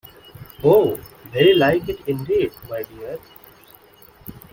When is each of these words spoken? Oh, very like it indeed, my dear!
Oh, 0.63 0.95
very 1.31 1.53
like 1.53 1.87
it 1.87 1.99
indeed, 2.07 2.51
my 2.67 2.81
dear! 2.81 3.19